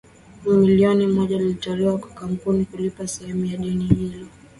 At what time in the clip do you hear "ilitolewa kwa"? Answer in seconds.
1.35-2.09